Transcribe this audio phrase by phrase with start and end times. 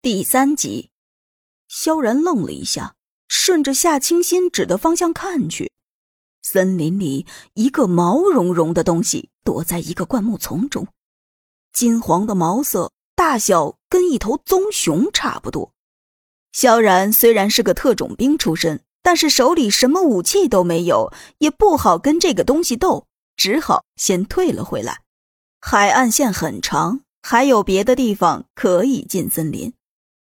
[0.00, 0.90] 第三集，
[1.66, 2.94] 萧然愣了一下，
[3.26, 5.72] 顺着夏清新指的方向看去，
[6.40, 10.86] 森林里一个毛茸茸的东西躲在一个灌木丛中，
[11.72, 15.72] 金黄的毛色，大小跟一头棕熊差不多。
[16.52, 25.02] 萧然虽然是个特种兵出身，但是手里什么武器都没有，也不好跟这个东西斗，只好先退了回来。
[25.60, 29.74] 海岸线很长，还有别的地方可以进森林。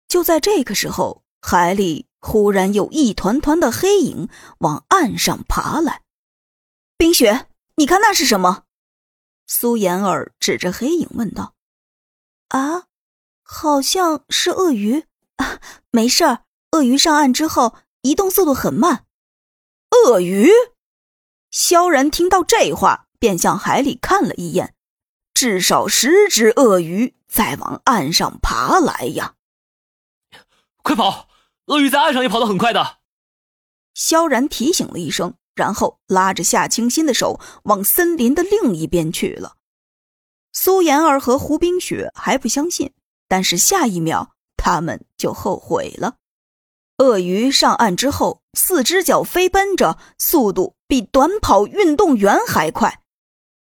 [0.09, 6.03] 就在这个时候，海里忽然有一团团的黑影往岸上爬来。
[6.97, 8.65] 冰雪，你看那是什么？
[9.47, 11.55] 苏妍儿指着黑影问道。
[12.49, 12.85] 啊，
[13.43, 15.05] 好像是鳄鱼。
[15.37, 19.05] 啊，没事儿，鳄鱼上岸之后移动速度很慢。
[19.91, 20.51] 鳄鱼？
[21.51, 24.75] 萧然听到这话，便向海里看了一眼，
[25.33, 29.36] 至少十只鳄鱼在往岸上爬来呀。
[30.87, 31.29] 快跑！
[31.65, 32.99] 鳄鱼在岸上也跑得很快的。
[33.93, 39.57] 萧然提醒了一声，然后拉着夏清新的手往森林的另一边去了。
[40.53, 42.93] 苏妍儿和胡冰雪还不相信，
[43.27, 46.19] 但是下一秒他们就后悔了。
[46.99, 53.03] 鳄鱼上岸之后，四只脚飞奔着，速度比短跑运动员还快。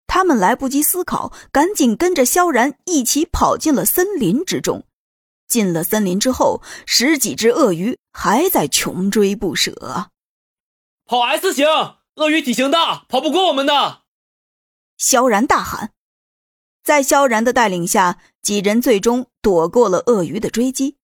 [0.05, 4.85] 他们来不及思考，赶紧跟着萧然一起跑进了森林之中。
[5.47, 10.09] 进了森林之后，十几只鳄鱼还在穷追不舍。
[11.05, 11.67] 跑 S 型，
[12.15, 14.01] 鳄鱼体型大，跑不过我们的。
[14.97, 15.91] 萧然大喊。
[16.83, 20.97] 在萧然的带领下，几人最终躲过了鳄鱼的追击。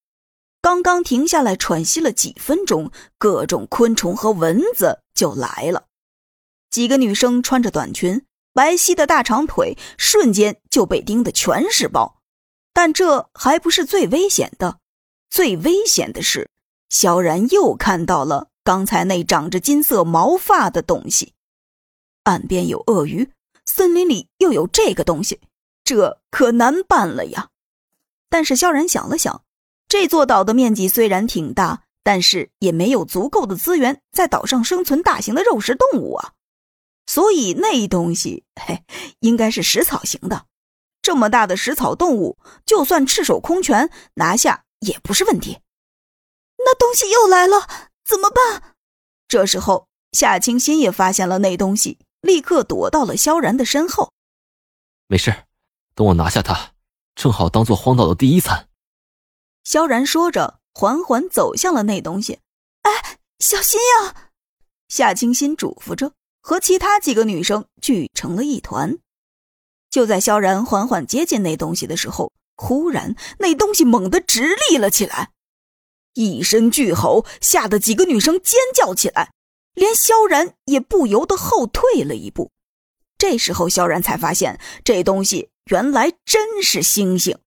[0.61, 5.85] 刚刚停下来喘息了几分钟，各种昆虫和蚊子就来了。
[6.69, 12.20] 几个女生穿着短裙，白皙的大长腿瞬间就被叮得全是包。
[12.73, 14.79] 但这还不是最危险的，
[15.29, 16.49] 最危险的是，
[16.89, 21.33] 萧然又看到了刚才那长着金色毛发的东西。
[22.23, 23.31] 岸边有鳄鱼，
[23.65, 25.39] 森林里又有这个东西，
[25.83, 27.49] 这可难办了呀！
[28.29, 29.43] 但是萧然想了想，
[29.87, 36.33] 这座岛的面积虽然挺大，但是也没有足够的资源在岛上生存大型的肉食动物啊，
[37.07, 38.83] 所以那东西，嘿，
[39.19, 40.45] 应该是食草型的。
[41.01, 45.59] 这么大的食草动物，就算赤手空拳拿下也不是问题。
[46.57, 47.67] 那东西又来了，
[48.05, 48.75] 怎么办？
[49.27, 54.11] 这时候，夏清新也发现了那东西，立刻躲到了萧然的身后。
[55.07, 55.45] 没事，
[55.95, 56.73] 等我拿下它，
[57.15, 58.67] 正好当做荒岛的第一餐。
[59.63, 62.39] 萧然说着，缓缓走向了那东西。
[62.83, 64.31] 哎，小心呀！
[64.87, 68.97] 夏清新嘱咐着，和其他几个女生聚成了一团。
[69.91, 75.31] 就在萧然缓缓接近那东西的时候，忽然那东西猛地直立了起来，
[76.13, 79.33] 一声巨吼，吓得几个女生尖叫起来，
[79.75, 82.49] 连萧然也不由得后退了一步。
[83.17, 87.37] 这时候，萧然才发现这东西原来真是星星。